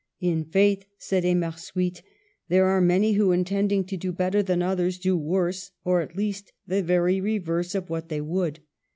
[0.23, 2.01] "I' faith," said Emarsuitte,"
[2.49, 6.53] there are many who, intending to do better than others, do worse, or at least,
[6.65, 8.61] the very reverse of what they would."